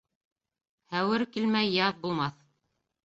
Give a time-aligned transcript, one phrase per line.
[0.95, 2.43] Һәүер килмәй яҙ булмаҫ.